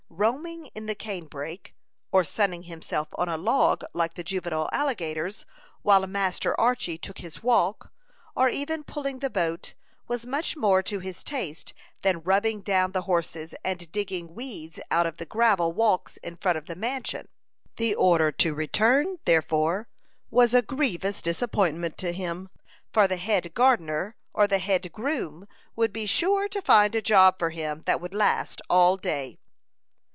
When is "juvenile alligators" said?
4.23-5.47